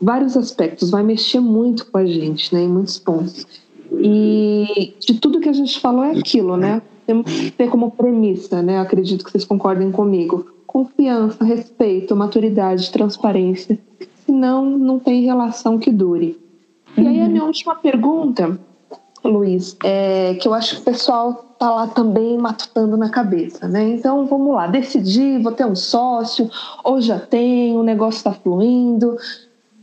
[0.00, 3.46] vários aspectos, vai mexer muito com a gente, né, em muitos pontos.
[3.92, 6.80] E de tudo que a gente falou é aquilo, né?
[7.10, 8.78] temos que ter como premissa, né?
[8.78, 10.46] Acredito que vocês concordem comigo.
[10.64, 13.76] Confiança, respeito, maturidade, transparência.
[14.24, 16.38] Senão, não tem relação que dure.
[16.96, 18.56] E aí, a minha última pergunta,
[19.24, 23.88] Luiz, é que eu acho que o pessoal tá lá também matutando na cabeça, né?
[23.88, 26.48] Então, vamos lá, decidi, vou ter um sócio,
[26.84, 29.16] ou já tenho, o negócio está fluindo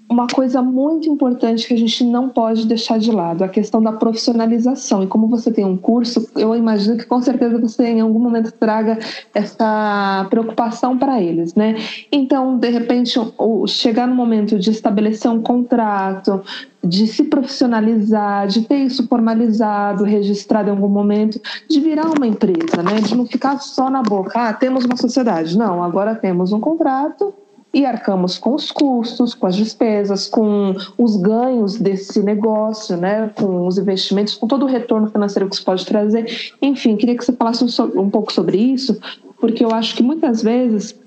[0.09, 3.91] uma coisa muito importante que a gente não pode deixar de lado, a questão da
[3.91, 5.03] profissionalização.
[5.03, 8.51] E como você tem um curso, eu imagino que com certeza você em algum momento
[8.53, 8.97] traga
[9.33, 11.75] essa preocupação para eles, né?
[12.11, 13.19] Então, de repente,
[13.67, 16.41] chegar no momento de estabelecer um contrato,
[16.81, 21.39] de se profissionalizar, de ter isso formalizado, registrado em algum momento,
[21.69, 23.01] de virar uma empresa, né?
[23.01, 25.57] De não ficar só na boca, ah, temos uma sociedade.
[25.57, 27.33] Não, agora temos um contrato
[27.77, 33.67] e arcamos com os custos, com as despesas, com os ganhos desse negócio, né, com
[33.67, 36.25] os investimentos, com todo o retorno financeiro que isso pode trazer.
[36.59, 38.99] Enfim, queria que você falasse um, um pouco sobre isso,
[39.39, 40.99] porque eu acho que muitas vezes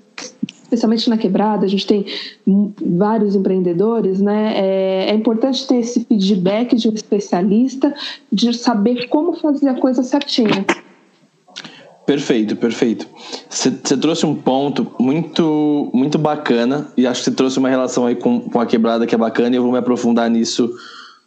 [0.63, 2.05] especialmente na quebrada, a gente tem
[2.95, 4.53] vários empreendedores, né?
[4.55, 7.93] É, é, importante ter esse feedback de um especialista,
[8.31, 10.65] de saber como fazer a coisa certinha.
[12.11, 13.07] Perfeito, perfeito.
[13.49, 18.15] Você trouxe um ponto muito muito bacana e acho que você trouxe uma relação aí
[18.15, 20.75] com, com a quebrada que é bacana e eu vou me aprofundar nisso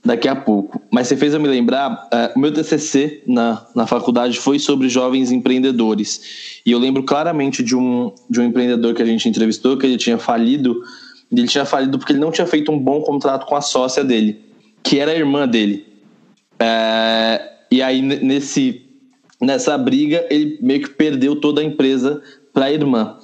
[0.05, 0.83] daqui a pouco.
[0.93, 4.91] Mas você fez eu me lembrar, uh, o meu TCC na, na faculdade foi sobre
[4.91, 6.61] jovens empreendedores.
[6.67, 9.97] E eu lembro claramente de um, de um empreendedor que a gente entrevistou, que ele
[9.97, 10.83] tinha falido,
[11.33, 14.39] ele tinha falido porque ele não tinha feito um bom contrato com a sócia dele,
[14.83, 15.87] que era a irmã dele.
[16.61, 18.84] Uh, e aí, nesse
[19.41, 23.17] nessa briga ele meio que perdeu toda a empresa para a irmã.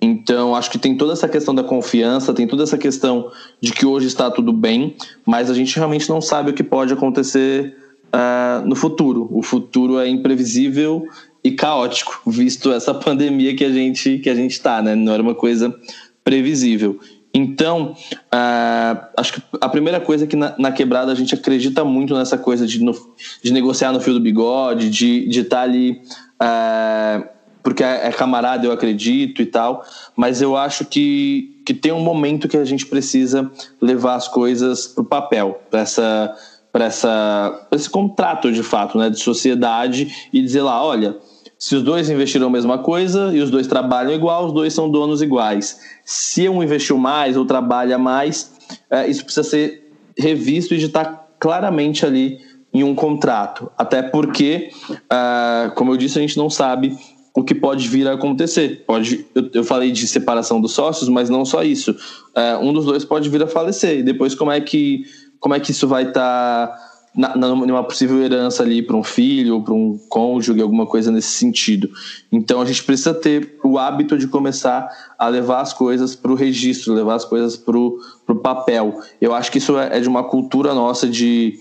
[0.00, 3.84] Então, acho que tem toda essa questão da confiança, tem toda essa questão de que
[3.84, 4.94] hoje está tudo bem,
[5.26, 7.76] mas a gente realmente não sabe o que pode acontecer
[8.14, 9.28] uh, no futuro.
[9.32, 11.04] O futuro é imprevisível
[11.42, 14.94] e caótico, visto essa pandemia que a gente que a gente está, né?
[14.94, 15.74] Não era uma coisa
[16.22, 17.00] previsível.
[17.38, 17.94] Então,
[18.34, 22.12] uh, acho que a primeira coisa é que na, na, quebrada a gente acredita muito
[22.14, 22.92] nessa coisa de, no,
[23.40, 26.02] de negociar no fio do bigode, de estar de tá ali,
[26.42, 27.28] uh,
[27.62, 29.84] porque é, é, camarada, eu acredito e tal,
[30.16, 33.48] mas eu acho que, que tem um momento que a gente precisa
[33.80, 36.34] levar as coisas para o papel, para essa,
[36.74, 41.16] essa, esse contrato de fato, né, de sociedade e dizer lá, olha
[41.58, 44.88] se os dois investiram a mesma coisa e os dois trabalham igual, os dois são
[44.88, 45.80] donos iguais.
[46.10, 48.50] Se um investiu mais ou trabalha mais,
[48.88, 52.38] é, isso precisa ser revisto e de estar claramente ali
[52.72, 53.70] em um contrato.
[53.76, 56.96] Até porque, uh, como eu disse, a gente não sabe
[57.34, 58.84] o que pode vir a acontecer.
[58.86, 61.90] Pode, eu, eu falei de separação dos sócios, mas não só isso.
[61.90, 63.98] Uh, um dos dois pode vir a falecer.
[63.98, 65.02] E depois como é que,
[65.38, 66.68] como é que isso vai estar.
[66.68, 66.87] Tá
[67.18, 71.90] na, numa possível herança ali para um filho para um cônjuge, alguma coisa nesse sentido.
[72.30, 74.88] Então a gente precisa ter o hábito de começar
[75.18, 79.00] a levar as coisas para o registro, levar as coisas para o papel.
[79.20, 81.58] Eu acho que isso é, é de uma cultura nossa de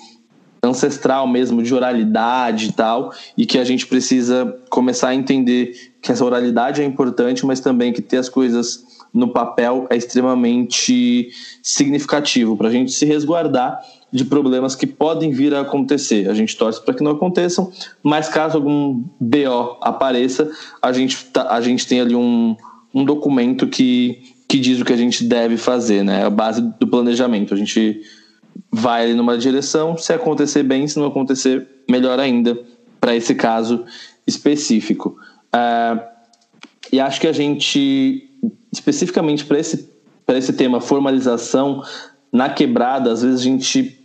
[0.61, 5.73] ancestral mesmo, de oralidade e tal, e que a gente precisa começar a entender
[6.03, 11.29] que essa oralidade é importante, mas também que ter as coisas no papel é extremamente
[11.63, 13.79] significativo para a gente se resguardar
[14.11, 16.29] de problemas que podem vir a acontecer.
[16.29, 20.49] A gente torce para que não aconteçam, mas caso algum BO apareça,
[20.81, 22.55] a gente, tá, a gente tem ali um,
[22.93, 26.25] um documento que, que diz o que a gente deve fazer, né?
[26.25, 27.53] A base do planejamento.
[27.53, 28.01] A gente
[28.71, 32.57] vai ali numa direção, se acontecer bem, se não acontecer, melhor ainda,
[32.99, 33.85] para esse caso
[34.25, 35.17] específico.
[35.53, 36.01] Uh,
[36.91, 38.29] e acho que a gente,
[38.71, 39.89] especificamente para esse,
[40.29, 41.83] esse tema formalização,
[42.31, 43.97] na quebrada, às vezes a gente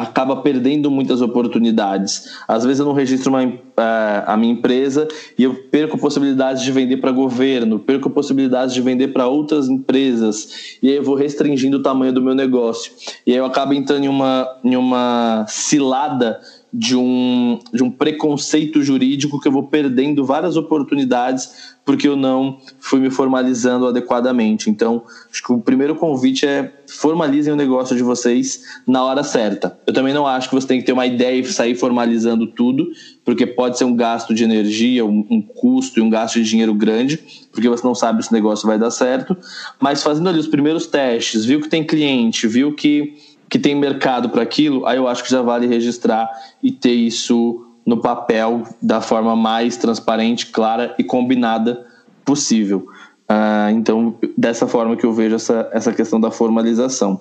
[0.00, 2.30] acaba perdendo muitas oportunidades.
[2.48, 5.06] Às vezes eu não registro uma, uh, a minha empresa
[5.38, 10.78] e eu perco possibilidades de vender para governo, perco possibilidades de vender para outras empresas
[10.82, 12.92] e aí eu vou restringindo o tamanho do meu negócio.
[13.26, 16.40] E aí eu acabo entrando em uma, em uma cilada
[16.72, 22.58] de um, de um preconceito jurídico que eu vou perdendo várias oportunidades porque eu não
[22.78, 24.70] fui me formalizando adequadamente.
[24.70, 29.76] Então, acho que o primeiro convite é formalizem o negócio de vocês na hora certa.
[29.86, 32.86] Eu também não acho que você tem que ter uma ideia e sair formalizando tudo,
[33.24, 36.74] porque pode ser um gasto de energia, um, um custo e um gasto de dinheiro
[36.74, 37.18] grande,
[37.50, 39.36] porque você não sabe se o negócio vai dar certo.
[39.80, 43.14] Mas fazendo ali os primeiros testes, viu que tem cliente, viu que
[43.50, 46.30] que tem mercado para aquilo, aí eu acho que já vale registrar
[46.62, 51.84] e ter isso no papel da forma mais transparente, clara e combinada
[52.24, 52.86] possível.
[53.28, 57.20] Uh, então, dessa forma que eu vejo essa, essa questão da formalização.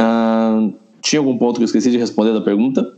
[0.00, 2.95] Uh, tinha algum ponto que eu esqueci de responder da pergunta?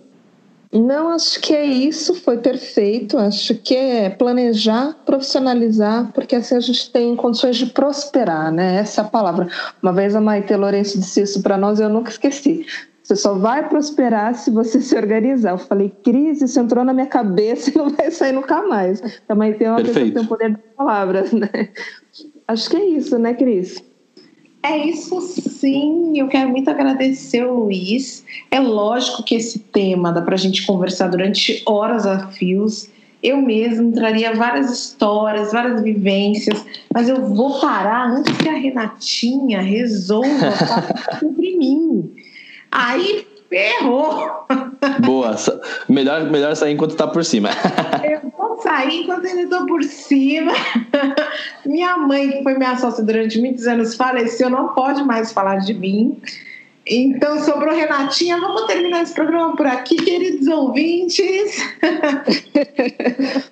[0.71, 3.17] Não, acho que é isso, foi perfeito.
[3.17, 8.77] Acho que é planejar, profissionalizar, porque assim a gente tem condições de prosperar, né?
[8.77, 9.49] Essa é a palavra.
[9.83, 12.67] Uma vez a Maite Lourenço disse isso para nós e eu nunca esqueci.
[13.03, 15.53] Você só vai prosperar se você se organizar.
[15.53, 19.03] Eu falei, Cris, isso entrou na minha cabeça e não vai sair nunca mais.
[19.27, 21.49] A Maite é uma pessoa que tem o poder das palavras, né?
[22.47, 23.83] Acho que é isso, né, Cris?
[24.63, 28.25] É isso sim, eu quero muito agradecer Luiz.
[28.51, 32.89] É lógico que esse tema dá para a gente conversar durante horas a fios.
[33.23, 39.61] Eu mesmo traria várias histórias, várias vivências, mas eu vou parar antes que a Renatinha
[39.61, 40.53] resolva
[41.19, 42.11] sobre mim.
[42.71, 44.47] Aí ferrou.
[45.05, 45.35] Boa.
[45.89, 47.51] Melhor, melhor sair enquanto tá por cima.
[48.05, 50.53] Eu vou sair enquanto ainda estou por cima.
[51.65, 55.75] Minha mãe, que foi minha sócia durante muitos anos, faleceu, não pode mais falar de
[55.75, 56.21] mim.
[56.91, 58.41] Então sobrou Renatinha.
[58.41, 61.63] Vamos terminar esse programa por aqui, queridos ouvintes.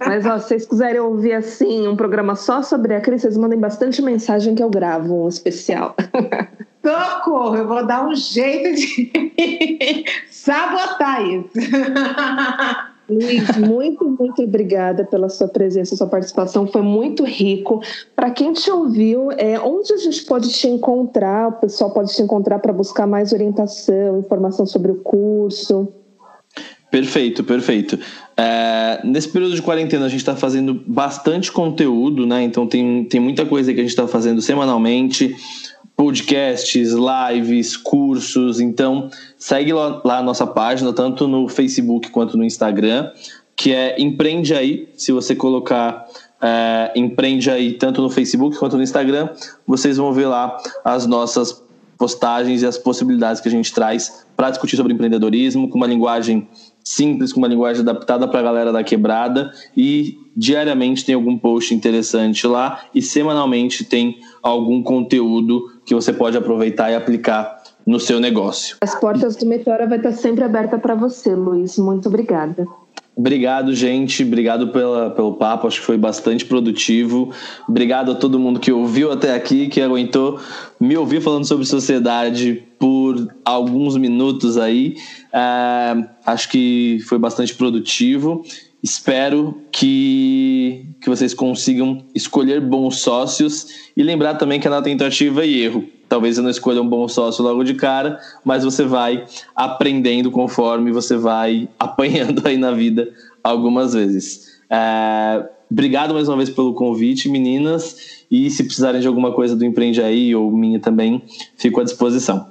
[0.01, 3.59] Mas ó, se vocês quiserem ouvir assim um programa só sobre a Cris, vocês mandem
[3.59, 5.95] bastante mensagem que eu gravo um especial.
[6.87, 11.51] Socorro, eu vou dar um jeito de sabotar isso.
[13.11, 17.81] Luiz, muito, muito obrigada pela sua presença, sua participação, foi muito rico.
[18.15, 21.49] Para quem te ouviu, é, onde a gente pode te encontrar?
[21.49, 25.93] O pessoal pode te encontrar para buscar mais orientação, informação sobre o curso?
[26.91, 27.99] Perfeito, perfeito.
[28.37, 32.43] É, nesse período de quarentena a gente está fazendo bastante conteúdo, né?
[32.43, 35.35] Então tem, tem muita coisa que a gente está fazendo semanalmente
[35.97, 38.61] podcasts, lives, cursos.
[38.61, 43.11] Então, segue lá, lá, a nossa página, tanto no Facebook quanto no Instagram,
[43.57, 44.89] que é Empreende Aí.
[44.97, 46.07] Se você colocar
[46.41, 49.31] é, Empreende Aí tanto no Facebook quanto no Instagram,
[49.67, 51.65] vocês vão ver lá as nossas
[51.97, 56.47] postagens e as possibilidades que a gente traz para discutir sobre empreendedorismo com uma linguagem
[56.87, 61.75] simples, com uma linguagem adaptada para a galera da quebrada e diariamente tem algum post
[61.75, 68.21] interessante lá e semanalmente tem algum conteúdo que você pode aproveitar e aplicar no seu
[68.21, 68.77] negócio.
[68.81, 71.77] As portas do Meteora vai estar sempre aberta para você, Luiz.
[71.77, 72.65] Muito obrigada.
[73.17, 74.23] Obrigado, gente.
[74.23, 75.67] Obrigado pela, pelo papo.
[75.67, 77.33] Acho que foi bastante produtivo.
[77.67, 80.39] Obrigado a todo mundo que ouviu até aqui, que aguentou
[80.79, 84.97] me ouvir falando sobre sociedade por alguns minutos aí.
[85.33, 88.45] É, acho que foi bastante produtivo.
[88.83, 95.43] Espero que, que vocês consigam escolher bons sócios e lembrar também que é na tentativa
[95.43, 95.89] e erro.
[96.09, 100.93] Talvez você não escolha um bom sócio logo de cara, mas você vai aprendendo conforme
[100.93, 103.09] você vai apanhando aí na vida
[103.43, 104.61] algumas vezes.
[104.71, 108.25] É, obrigado mais uma vez pelo convite, meninas.
[108.31, 111.23] E se precisarem de alguma coisa do Empreende Aí ou minha também,
[111.57, 112.47] fico à disposição.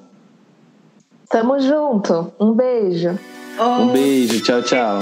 [1.29, 2.31] Tamo junto.
[2.39, 3.17] Um beijo.
[3.59, 4.41] Um beijo.
[4.41, 4.99] Tchau, tchau.